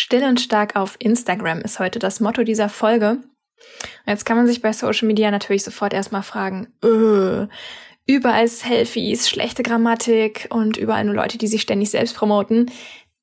[0.00, 3.18] Still und stark auf Instagram ist heute das Motto dieser Folge.
[4.06, 7.48] Jetzt kann man sich bei Social Media natürlich sofort erstmal fragen, äh,
[8.06, 12.70] überall Selfies, schlechte Grammatik und überall nur Leute, die sich ständig selbst promoten.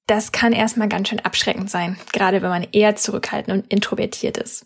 [0.05, 4.65] Das kann erstmal ganz schön abschreckend sein, gerade wenn man eher zurückhaltend und introvertiert ist.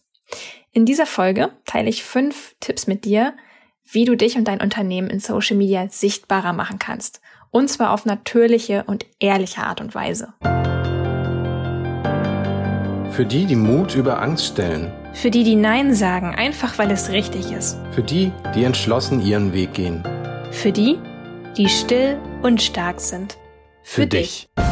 [0.71, 3.35] In dieser Folge teile ich fünf Tipps mit dir,
[3.83, 7.21] wie du dich und dein Unternehmen in Social Media sichtbarer machen kannst.
[7.51, 10.33] Und zwar auf natürliche und ehrliche Art und Weise.
[13.20, 14.93] Für die, die Mut über Angst stellen.
[15.11, 17.78] Für die, die Nein sagen, einfach weil es richtig ist.
[17.92, 20.01] Für die, die entschlossen ihren Weg gehen.
[20.51, 20.97] Für die,
[21.57, 23.37] die still und stark sind.
[23.83, 24.47] Für, Für dich.
[24.57, 24.68] dich.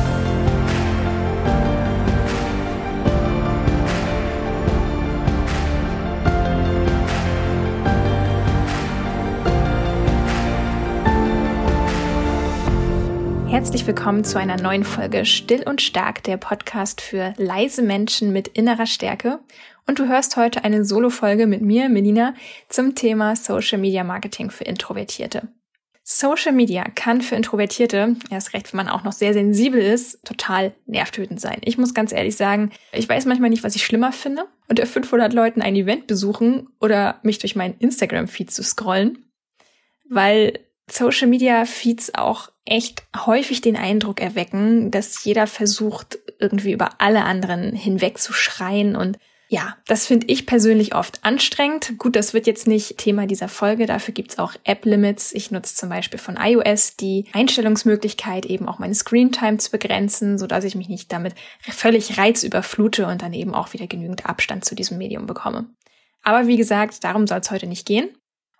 [13.57, 18.49] Herzlich willkommen zu einer neuen Folge Still und Stark, der Podcast für leise Menschen mit
[18.49, 19.39] innerer Stärke.
[19.87, 22.35] Und du hörst heute eine Solo-Folge mit mir, Melina,
[22.69, 25.47] zum Thema Social Media Marketing für Introvertierte.
[26.03, 30.75] Social Media kann für Introvertierte, erst recht, wenn man auch noch sehr sensibel ist, total
[30.85, 31.59] nervtötend sein.
[31.65, 35.33] Ich muss ganz ehrlich sagen, ich weiß manchmal nicht, was ich schlimmer finde, unter 500
[35.33, 39.25] Leuten ein Event besuchen oder mich durch meinen Instagram-Feed zu scrollen,
[40.07, 40.59] weil
[40.89, 47.23] Social Media Feeds auch echt häufig den Eindruck erwecken, dass jeder versucht, irgendwie über alle
[47.23, 49.17] anderen hinweg zu schreien und
[49.49, 51.97] ja, das finde ich persönlich oft anstrengend.
[51.97, 53.85] Gut, das wird jetzt nicht Thema dieser Folge.
[53.85, 55.31] Dafür gibt's auch App-Limits.
[55.33, 60.65] Ich nutze zum Beispiel von iOS die Einstellungsmöglichkeit, eben auch meine Screentime zu begrenzen, sodass
[60.65, 64.97] ich mich nicht damit völlig reizüberflute und dann eben auch wieder genügend Abstand zu diesem
[64.97, 65.69] Medium bekomme.
[66.23, 68.09] Aber wie gesagt, darum soll es heute nicht gehen.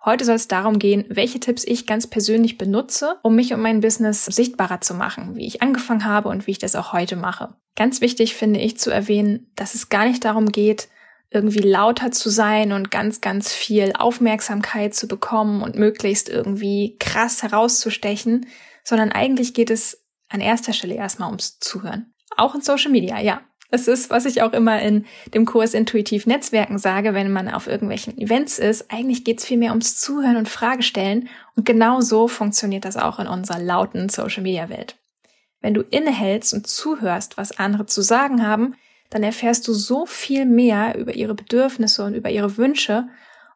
[0.08, 3.80] Heute soll es darum gehen, welche Tipps ich ganz persönlich benutze, um mich und mein
[3.82, 7.54] Business sichtbarer zu machen, wie ich angefangen habe und wie ich das auch heute mache.
[7.76, 10.88] Ganz wichtig finde ich zu erwähnen, dass es gar nicht darum geht,
[11.28, 17.42] irgendwie lauter zu sein und ganz, ganz viel Aufmerksamkeit zu bekommen und möglichst irgendwie krass
[17.42, 18.46] herauszustechen,
[18.84, 22.14] sondern eigentlich geht es an erster Stelle erstmal ums Zuhören.
[22.34, 23.42] Auch in Social Media, ja.
[23.70, 27.66] Es ist, was ich auch immer in dem Kurs Intuitiv Netzwerken sage, wenn man auf
[27.66, 28.90] irgendwelchen Events ist.
[28.90, 31.28] Eigentlich geht es vielmehr ums Zuhören und Fragestellen.
[31.54, 34.96] Und genau so funktioniert das auch in unserer lauten Social-Media-Welt.
[35.60, 38.74] Wenn du innehältst und zuhörst, was andere zu sagen haben,
[39.10, 43.08] dann erfährst du so viel mehr über ihre Bedürfnisse und über ihre Wünsche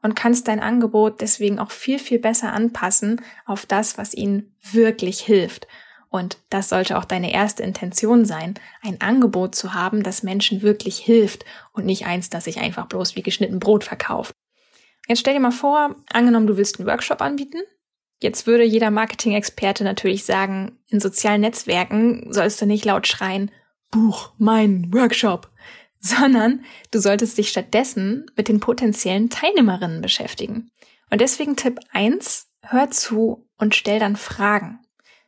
[0.02, 5.20] und kannst dein Angebot deswegen auch viel, viel besser anpassen auf das, was ihnen wirklich
[5.20, 5.66] hilft
[6.12, 10.98] und das sollte auch deine erste Intention sein, ein Angebot zu haben, das Menschen wirklich
[10.98, 14.34] hilft und nicht eins, das sich einfach bloß wie geschnitten Brot verkauft.
[15.08, 17.62] Jetzt stell dir mal vor, angenommen, du willst einen Workshop anbieten.
[18.20, 23.50] Jetzt würde jeder Marketing-Experte natürlich sagen, in sozialen Netzwerken sollst du nicht laut schreien,
[23.90, 25.50] Buch mein Workshop,
[25.98, 30.68] sondern du solltest dich stattdessen mit den potenziellen Teilnehmerinnen beschäftigen.
[31.10, 34.81] Und deswegen Tipp eins: hör zu und stell dann Fragen.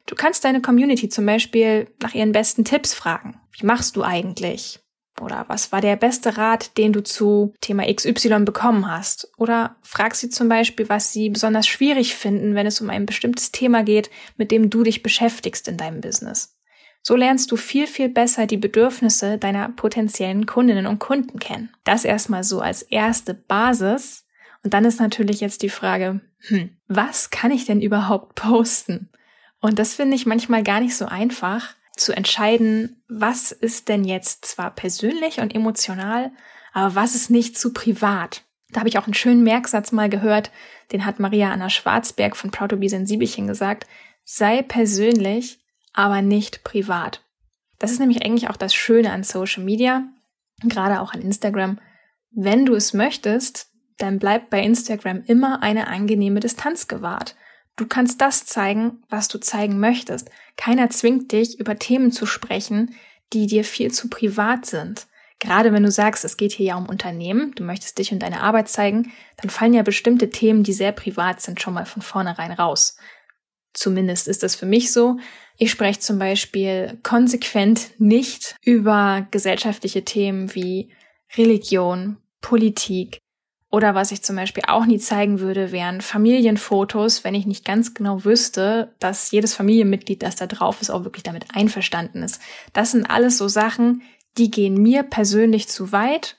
[0.06, 3.40] Du kannst deine Community zum Beispiel nach ihren besten Tipps fragen.
[3.52, 4.80] Wie machst du eigentlich?
[5.20, 9.30] Oder was war der beste Rat, den du zu Thema XY bekommen hast?
[9.38, 13.52] Oder frag sie zum Beispiel, was sie besonders schwierig finden, wenn es um ein bestimmtes
[13.52, 16.58] Thema geht, mit dem du dich beschäftigst in deinem Business.
[17.02, 21.70] So lernst du viel, viel besser die Bedürfnisse deiner potenziellen Kundinnen und Kunden kennen.
[21.84, 24.26] Das erstmal so als erste Basis.
[24.64, 29.10] Und dann ist natürlich jetzt die Frage, hm, was kann ich denn überhaupt posten?
[29.64, 34.44] Und das finde ich manchmal gar nicht so einfach zu entscheiden, was ist denn jetzt
[34.44, 36.32] zwar persönlich und emotional,
[36.74, 38.42] aber was ist nicht zu privat.
[38.72, 40.50] Da habe ich auch einen schönen Merksatz mal gehört,
[40.92, 43.86] den hat Maria Anna Schwarzberg von Proud to be Sensibelchen gesagt,
[44.22, 45.60] sei persönlich,
[45.94, 47.22] aber nicht privat.
[47.78, 50.06] Das ist nämlich eigentlich auch das Schöne an Social Media,
[50.62, 51.80] gerade auch an Instagram.
[52.32, 57.34] Wenn du es möchtest, dann bleibt bei Instagram immer eine angenehme Distanz gewahrt.
[57.76, 60.30] Du kannst das zeigen, was du zeigen möchtest.
[60.56, 62.94] Keiner zwingt dich, über Themen zu sprechen,
[63.32, 65.06] die dir viel zu privat sind.
[65.40, 68.40] Gerade wenn du sagst, es geht hier ja um Unternehmen, du möchtest dich und deine
[68.40, 72.52] Arbeit zeigen, dann fallen ja bestimmte Themen, die sehr privat sind, schon mal von vornherein
[72.52, 72.96] raus.
[73.72, 75.18] Zumindest ist das für mich so.
[75.58, 80.92] Ich spreche zum Beispiel konsequent nicht über gesellschaftliche Themen wie
[81.36, 83.18] Religion, Politik,
[83.74, 87.92] oder was ich zum Beispiel auch nie zeigen würde, wären Familienfotos, wenn ich nicht ganz
[87.92, 92.40] genau wüsste, dass jedes Familienmitglied, das da drauf ist, auch wirklich damit einverstanden ist.
[92.72, 94.02] Das sind alles so Sachen,
[94.38, 96.36] die gehen mir persönlich zu weit.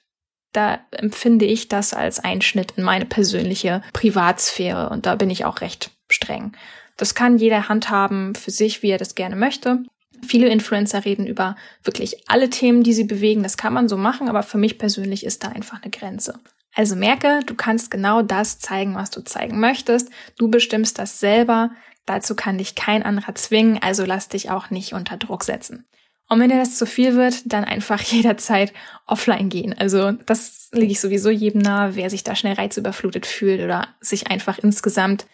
[0.54, 5.60] Da empfinde ich das als Einschnitt in meine persönliche Privatsphäre und da bin ich auch
[5.60, 6.54] recht streng.
[6.96, 9.84] Das kann jeder handhaben für sich, wie er das gerne möchte.
[10.26, 13.44] Viele Influencer reden über wirklich alle Themen, die sie bewegen.
[13.44, 16.40] Das kann man so machen, aber für mich persönlich ist da einfach eine Grenze.
[16.76, 20.10] Also merke, du kannst genau das zeigen, was du zeigen möchtest.
[20.38, 21.72] Du bestimmst das selber.
[22.06, 25.86] Dazu kann dich kein anderer zwingen, also lass dich auch nicht unter Druck setzen.
[26.28, 28.74] Und wenn dir das zu viel wird, dann einfach jederzeit
[29.08, 29.74] offline gehen.
[29.78, 34.28] Also das lege ich sowieso jedem nahe, wer sich da schnell reizüberflutet fühlt oder sich
[34.28, 35.26] einfach insgesamt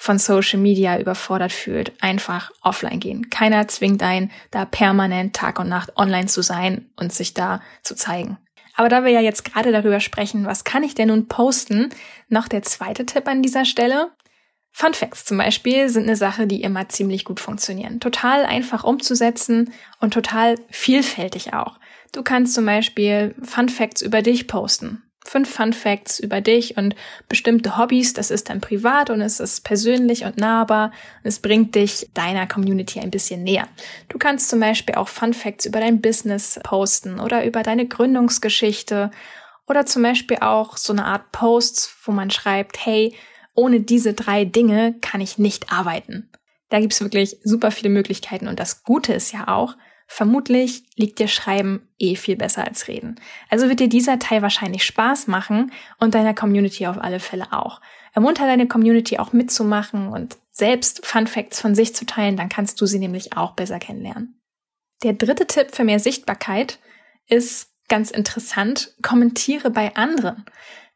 [0.00, 3.30] von Social Media überfordert fühlt, einfach offline gehen.
[3.30, 7.96] Keiner zwingt ein, da permanent Tag und Nacht online zu sein und sich da zu
[7.96, 8.38] zeigen.
[8.78, 11.90] Aber da wir ja jetzt gerade darüber sprechen, was kann ich denn nun posten,
[12.28, 14.12] noch der zweite Tipp an dieser Stelle.
[14.70, 17.98] Fun Facts zum Beispiel sind eine Sache, die immer ziemlich gut funktionieren.
[17.98, 21.80] Total einfach umzusetzen und total vielfältig auch.
[22.12, 25.02] Du kannst zum Beispiel Fun Facts über dich posten.
[25.28, 26.94] Fünf Fun Facts über dich und
[27.28, 30.90] bestimmte Hobbys, das ist dann privat und es ist persönlich und nahbar.
[31.22, 33.68] es bringt dich deiner Community ein bisschen näher.
[34.08, 39.10] Du kannst zum Beispiel auch Fun Facts über dein Business posten oder über deine Gründungsgeschichte
[39.66, 43.14] oder zum Beispiel auch so eine Art Posts, wo man schreibt, hey,
[43.54, 46.30] ohne diese drei Dinge kann ich nicht arbeiten.
[46.70, 49.76] Da gibt's wirklich super viele Möglichkeiten und das Gute ist ja auch,
[50.08, 53.20] vermutlich liegt dir Schreiben eh viel besser als Reden.
[53.50, 55.70] Also wird dir dieser Teil wahrscheinlich Spaß machen
[56.00, 57.80] und deiner Community auf alle Fälle auch.
[58.14, 62.80] Ermunter deine Community auch mitzumachen und selbst Fun Facts von sich zu teilen, dann kannst
[62.80, 64.40] du sie nämlich auch besser kennenlernen.
[65.04, 66.80] Der dritte Tipp für mehr Sichtbarkeit
[67.28, 70.44] ist ganz interessant, kommentiere bei anderen.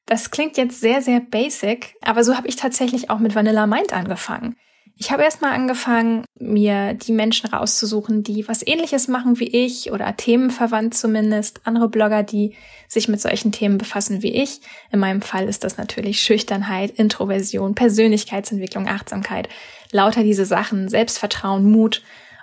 [0.06, 3.92] Das klingt jetzt sehr, sehr basic, aber so habe ich tatsächlich auch mit Vanilla Mind
[3.92, 4.56] angefangen.
[4.96, 10.16] Ich habe erstmal angefangen, mir die Menschen rauszusuchen, die was ähnliches machen wie ich oder
[10.16, 12.54] themenverwandt zumindest, andere Blogger, die
[12.88, 14.60] sich mit solchen Themen befassen wie ich.
[14.90, 19.48] In meinem Fall ist das natürlich Schüchternheit, Introversion, Persönlichkeitsentwicklung, Achtsamkeit,
[19.90, 22.02] lauter diese Sachen, Selbstvertrauen, Mut.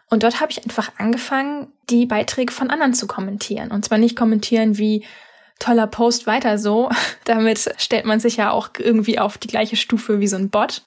[0.09, 3.71] Und dort habe ich einfach angefangen, die Beiträge von anderen zu kommentieren.
[3.71, 5.05] Und zwar nicht kommentieren wie,
[5.59, 6.89] toller Post weiter so.
[7.25, 10.83] Damit stellt man sich ja auch irgendwie auf die gleiche Stufe wie so ein Bot,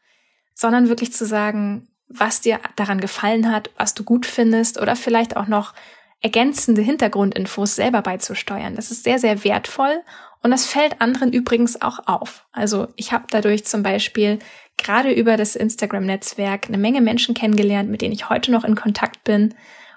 [0.55, 5.37] sondern wirklich zu sagen, was dir daran gefallen hat, was du gut findest oder vielleicht
[5.37, 5.75] auch noch
[6.21, 8.77] ergänzende Hintergrundinfos selber beizusteuern.
[8.77, 10.03] Das ist sehr, sehr wertvoll
[10.43, 12.47] und das fällt anderen übrigens auch auf.
[12.53, 14.39] Also ich habe dadurch zum Beispiel
[14.77, 19.25] gerade über das Instagram-Netzwerk eine Menge Menschen kennengelernt, mit denen ich heute noch in Kontakt
[19.25, 19.55] bin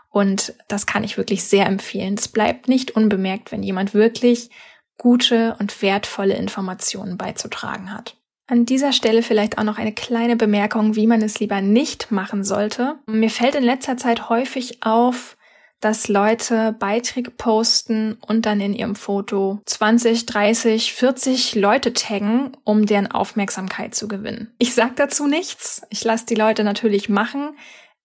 [0.10, 2.16] und das kann ich wirklich sehr empfehlen.
[2.18, 4.50] Es bleibt nicht unbemerkt, wenn jemand wirklich
[4.98, 8.16] gute und wertvolle Informationen beizutragen hat.
[8.48, 12.44] An dieser Stelle vielleicht auch noch eine kleine Bemerkung, wie man es lieber nicht machen
[12.44, 13.00] sollte.
[13.08, 15.36] Mir fällt in letzter Zeit häufig auf,
[15.80, 22.86] dass Leute Beiträge posten und dann in ihrem Foto 20, 30, 40 Leute taggen, um
[22.86, 24.54] deren Aufmerksamkeit zu gewinnen.
[24.58, 25.82] Ich sag dazu nichts.
[25.90, 27.56] Ich lasse die Leute natürlich machen.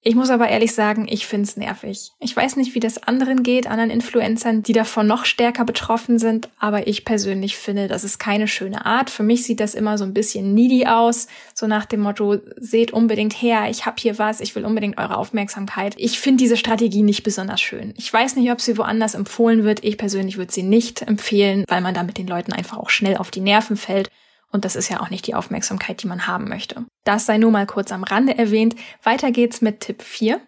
[0.02, 2.12] Ich muss aber ehrlich sagen, ich find's nervig.
[2.20, 6.48] Ich weiß nicht, wie das anderen geht, anderen Influencern, die davon noch stärker betroffen sind,
[6.58, 9.10] aber ich persönlich finde, das ist keine schöne Art.
[9.10, 12.92] Für mich sieht das immer so ein bisschen needy aus, so nach dem Motto, seht
[12.92, 15.94] unbedingt her, ich hab hier was, ich will unbedingt eure Aufmerksamkeit.
[15.98, 17.92] Ich finde diese Strategie nicht besonders schön.
[17.98, 19.84] Ich weiß nicht, ob sie woanders empfohlen wird.
[19.84, 23.30] Ich persönlich würde sie nicht empfehlen, weil man damit den Leuten einfach auch schnell auf
[23.30, 24.08] die Nerven fällt.
[24.52, 26.84] Und das ist ja auch nicht die Aufmerksamkeit, die man haben möchte.
[27.04, 28.74] Das sei nur mal kurz am Rande erwähnt.
[29.02, 30.40] Weiter geht's mit Tipp 4.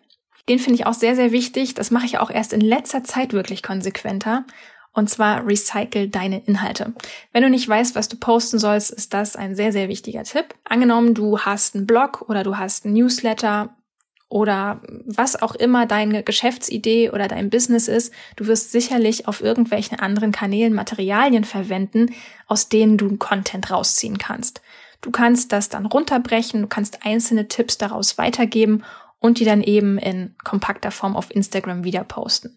[0.49, 1.75] Den finde ich auch sehr, sehr wichtig.
[1.75, 4.45] Das mache ich auch erst in letzter Zeit wirklich konsequenter.
[4.95, 6.93] Und zwar recycle deine Inhalte.
[7.33, 10.55] Wenn du nicht weißt, was du posten sollst, ist das ein sehr, sehr wichtiger Tipp.
[10.65, 13.75] Angenommen, du hast einen Blog oder du hast einen Newsletter
[14.33, 20.01] oder was auch immer deine Geschäftsidee oder dein Business ist, du wirst sicherlich auf irgendwelchen
[20.01, 22.15] anderen Kanälen Materialien verwenden,
[22.47, 24.63] aus denen du Content rausziehen kannst.
[25.03, 28.85] Du kannst das dann runterbrechen, du kannst einzelne Tipps daraus weitergeben
[29.19, 32.57] und die dann eben in kompakter Form auf Instagram wieder posten.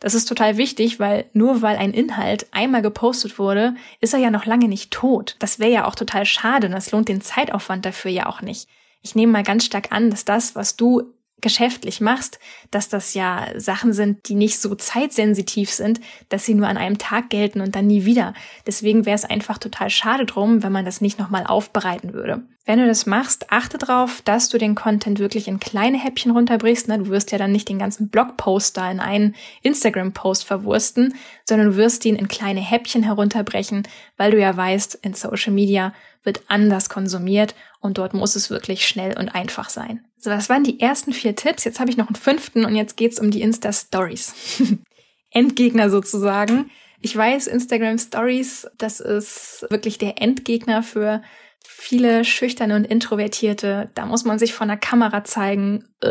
[0.00, 4.32] Das ist total wichtig, weil nur weil ein Inhalt einmal gepostet wurde, ist er ja
[4.32, 5.36] noch lange nicht tot.
[5.38, 8.68] Das wäre ja auch total schade und das lohnt den Zeitaufwand dafür ja auch nicht.
[9.02, 12.38] Ich nehme mal ganz stark an, dass das, was du geschäftlich machst,
[12.70, 16.96] dass das ja Sachen sind, die nicht so zeitsensitiv sind, dass sie nur an einem
[16.96, 18.32] Tag gelten und dann nie wieder.
[18.66, 22.42] Deswegen wäre es einfach total schade drum, wenn man das nicht nochmal aufbereiten würde.
[22.64, 26.86] Wenn du das machst, achte darauf, dass du den Content wirklich in kleine Häppchen runterbrichst.
[26.86, 26.98] Ne?
[26.98, 31.76] Du wirst ja dann nicht den ganzen Blogpost da in einen Instagram-Post verwursten, sondern du
[31.76, 33.82] wirst ihn in kleine Häppchen herunterbrechen,
[34.16, 35.92] weil du ja weißt, in Social Media
[36.22, 40.04] wird anders konsumiert und dort muss es wirklich schnell und einfach sein.
[40.18, 41.64] So, das waren die ersten vier Tipps.
[41.64, 44.34] Jetzt habe ich noch einen fünften und jetzt geht's um die Insta-Stories.
[45.30, 46.70] Endgegner sozusagen.
[47.00, 51.22] Ich weiß, Instagram Stories, das ist wirklich der Endgegner für
[51.66, 53.90] viele schüchterne und introvertierte.
[53.94, 55.88] Da muss man sich von der Kamera zeigen.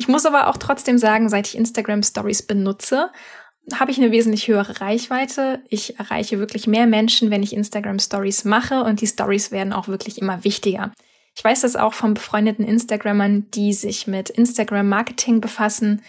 [0.00, 3.10] Ich muss aber auch trotzdem sagen, seit ich Instagram Stories benutze,
[3.74, 5.60] habe ich eine wesentlich höhere Reichweite.
[5.68, 9.88] Ich erreiche wirklich mehr Menschen, wenn ich Instagram Stories mache und die Stories werden auch
[9.88, 10.92] wirklich immer wichtiger.
[11.36, 16.02] Ich weiß das auch von befreundeten Instagrammern, die sich mit Instagram Marketing befassen,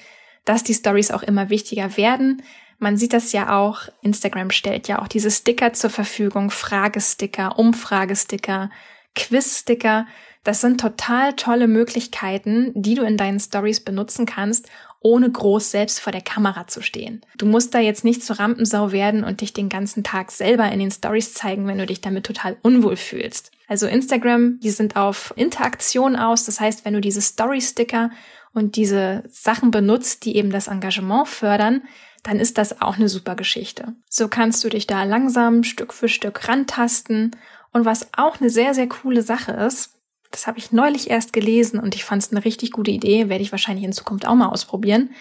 [0.43, 2.41] dass die Stories auch immer wichtiger werden.
[2.79, 8.71] Man sieht das ja auch, Instagram stellt ja auch diese Sticker zur Verfügung, Fragesticker, Umfragesticker,
[9.15, 10.07] Quizsticker.
[10.43, 14.69] Das sind total tolle Möglichkeiten, die du in deinen Stories benutzen kannst,
[15.01, 17.21] ohne groß selbst vor der Kamera zu stehen.
[17.37, 20.79] Du musst da jetzt nicht zur Rampensau werden und dich den ganzen Tag selber in
[20.79, 23.51] den Stories zeigen, wenn du dich damit total unwohl fühlst.
[23.67, 26.45] Also Instagram, die sind auf Interaktion aus.
[26.45, 28.11] Das heißt, wenn du diese Story-Sticker
[28.53, 31.83] und diese Sachen benutzt, die eben das Engagement fördern,
[32.23, 33.93] dann ist das auch eine super Geschichte.
[34.09, 37.35] So kannst du dich da langsam Stück für Stück rantasten.
[37.71, 39.98] Und was auch eine sehr, sehr coole Sache ist,
[40.31, 43.43] das habe ich neulich erst gelesen und ich fand es eine richtig gute Idee, werde
[43.43, 45.11] ich wahrscheinlich in Zukunft auch mal ausprobieren.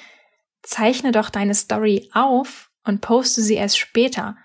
[0.63, 4.37] Zeichne doch deine Story auf und poste sie erst später.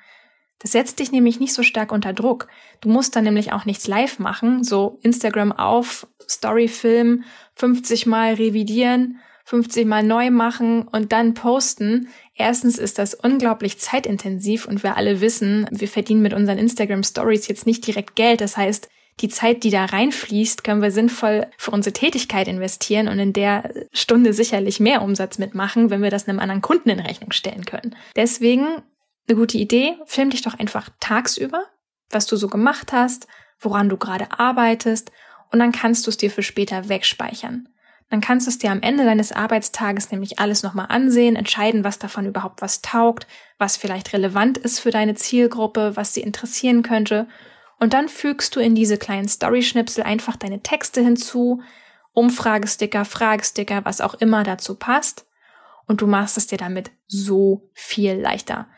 [0.60, 2.48] Das setzt dich nämlich nicht so stark unter Druck.
[2.80, 8.36] Du musst dann nämlich auch nichts live machen, so Instagram auf, Story filmen, 50 mal
[8.36, 12.08] revidieren, 50 mal neu machen und dann posten.
[12.34, 17.50] Erstens ist das unglaublich zeitintensiv und wir alle wissen, wir verdienen mit unseren Instagram Stories
[17.50, 18.40] jetzt nicht direkt Geld.
[18.40, 18.90] Das heißt,
[19.20, 23.72] die Zeit, die da reinfließt, können wir sinnvoll für unsere Tätigkeit investieren und in der
[23.92, 27.96] Stunde sicherlich mehr Umsatz mitmachen, wenn wir das einem anderen Kunden in Rechnung stellen können.
[28.16, 28.82] Deswegen
[29.28, 31.66] eine gute Idee, film dich doch einfach tagsüber,
[32.10, 33.28] was du so gemacht hast,
[33.60, 35.12] woran du gerade arbeitest
[35.52, 37.70] und dann kannst du es dir für später wegspeichern.
[38.10, 42.00] Dann kannst du es dir am Ende deines Arbeitstages nämlich alles nochmal ansehen, entscheiden, was
[42.00, 43.28] davon überhaupt was taugt,
[43.58, 47.28] was vielleicht relevant ist für deine Zielgruppe, was sie interessieren könnte
[47.84, 51.62] und dann fügst du in diese kleinen Story-Schnipsel einfach deine Texte hinzu,
[52.14, 55.28] Umfragesticker, Fragesticker, was auch immer dazu passt.
[55.86, 58.70] Und du machst es dir damit so viel leichter.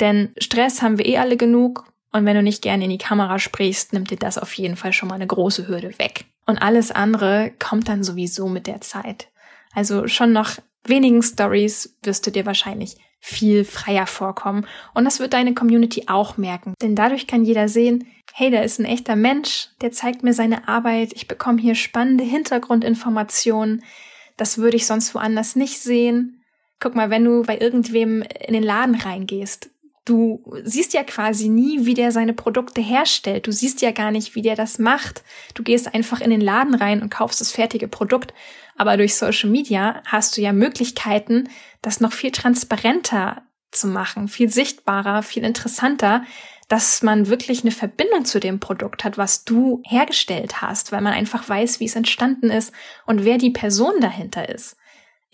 [0.00, 1.92] Denn Stress haben wir eh alle genug.
[2.10, 4.94] Und wenn du nicht gerne in die Kamera sprichst, nimmt dir das auf jeden Fall
[4.94, 6.24] schon mal eine große Hürde weg.
[6.46, 9.28] Und alles andere kommt dann sowieso mit der Zeit.
[9.74, 14.66] Also schon nach wenigen Stories wirst du dir wahrscheinlich viel freier vorkommen.
[14.92, 16.74] Und das wird deine Community auch merken.
[16.82, 20.68] Denn dadurch kann jeder sehen, hey, da ist ein echter Mensch, der zeigt mir seine
[20.68, 23.82] Arbeit, ich bekomme hier spannende Hintergrundinformationen.
[24.36, 26.42] Das würde ich sonst woanders nicht sehen.
[26.80, 29.70] Guck mal, wenn du bei irgendwem in den Laden reingehst,
[30.04, 33.46] du siehst ja quasi nie, wie der seine Produkte herstellt.
[33.46, 35.22] Du siehst ja gar nicht, wie der das macht.
[35.54, 38.34] Du gehst einfach in den Laden rein und kaufst das fertige Produkt.
[38.76, 41.48] Aber durch Social Media hast du ja Möglichkeiten,
[41.80, 46.24] das noch viel transparenter zu machen, viel sichtbarer, viel interessanter,
[46.68, 51.12] dass man wirklich eine Verbindung zu dem Produkt hat, was du hergestellt hast, weil man
[51.12, 52.72] einfach weiß, wie es entstanden ist
[53.06, 54.76] und wer die Person dahinter ist.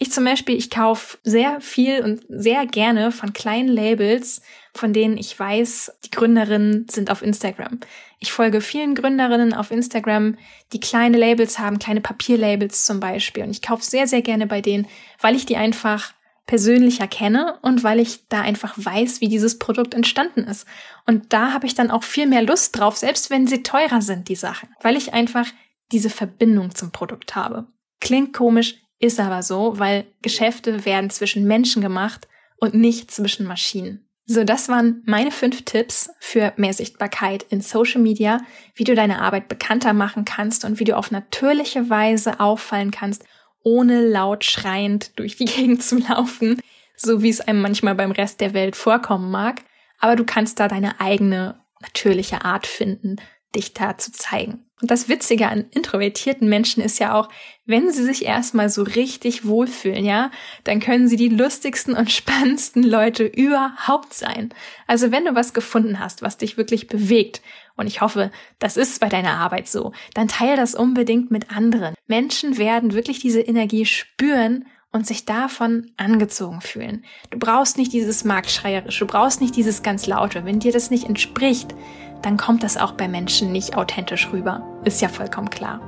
[0.02, 4.40] Ich zum Beispiel, ich kaufe sehr viel und sehr gerne von kleinen Labels,
[4.72, 7.80] von denen ich weiß, die Gründerinnen sind auf Instagram.
[8.18, 10.38] Ich folge vielen Gründerinnen auf Instagram,
[10.72, 13.42] die kleine Labels haben, kleine Papierlabels zum Beispiel.
[13.42, 14.86] Und ich kaufe sehr, sehr gerne bei denen,
[15.20, 16.14] weil ich die einfach
[16.46, 20.66] persönlicher kenne und weil ich da einfach weiß, wie dieses Produkt entstanden ist.
[21.04, 24.30] Und da habe ich dann auch viel mehr Lust drauf, selbst wenn sie teurer sind,
[24.30, 25.46] die Sachen, weil ich einfach
[25.92, 27.66] diese Verbindung zum Produkt habe.
[28.00, 32.28] Klingt komisch, ist aber so, weil Geschäfte werden zwischen Menschen gemacht
[32.58, 34.06] und nicht zwischen Maschinen.
[34.26, 38.38] So, das waren meine fünf Tipps für mehr Sichtbarkeit in Social Media,
[38.76, 43.24] wie du deine Arbeit bekannter machen kannst und wie du auf natürliche Weise auffallen kannst,
[43.64, 46.60] ohne laut schreiend durch die Gegend zu laufen,
[46.96, 49.62] so wie es einem manchmal beim Rest der Welt vorkommen mag.
[49.98, 53.16] Aber du kannst da deine eigene natürliche Art finden,
[53.54, 54.64] dich da zu zeigen.
[54.80, 57.28] Und das Witzige an introvertierten Menschen ist ja auch,
[57.66, 60.30] wenn sie sich erstmal so richtig wohlfühlen, ja,
[60.64, 64.54] dann können sie die lustigsten und spannendsten Leute überhaupt sein.
[64.86, 67.42] Also wenn du was gefunden hast, was dich wirklich bewegt,
[67.76, 71.94] und ich hoffe, das ist bei deiner Arbeit so, dann teile das unbedingt mit anderen.
[72.06, 77.04] Menschen werden wirklich diese Energie spüren und sich davon angezogen fühlen.
[77.30, 80.44] Du brauchst nicht dieses Marktschreierische, du brauchst nicht dieses ganz Laute.
[80.44, 81.74] Wenn dir das nicht entspricht,
[82.22, 84.62] dann kommt das auch bei Menschen nicht authentisch rüber.
[84.84, 85.80] Ist ja vollkommen klar.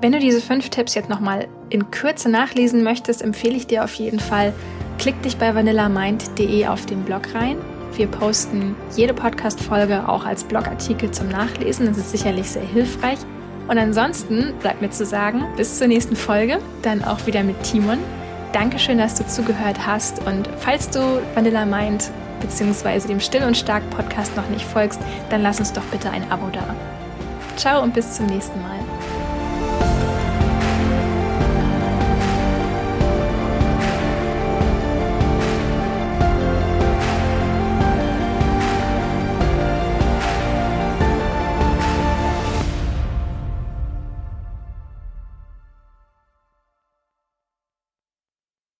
[0.00, 3.94] Wenn du diese fünf Tipps jetzt nochmal in Kürze nachlesen möchtest, empfehle ich dir auf
[3.94, 4.54] jeden Fall,
[4.98, 7.58] klick dich bei vanillamind.de auf den Blog rein.
[7.94, 11.86] Wir posten jede Podcast-Folge auch als Blogartikel zum Nachlesen.
[11.86, 13.18] Das ist sicherlich sehr hilfreich.
[13.68, 17.98] Und ansonsten bleibt mir zu sagen, bis zur nächsten Folge, dann auch wieder mit Timon.
[18.52, 20.24] Dankeschön, dass du zugehört hast.
[20.26, 21.00] Und falls du
[21.34, 22.10] Vanilla Mind
[22.40, 23.06] bzw.
[23.08, 26.48] dem Still und Stark Podcast noch nicht folgst, dann lass uns doch bitte ein Abo
[26.50, 26.74] da.
[27.56, 28.89] Ciao und bis zum nächsten Mal.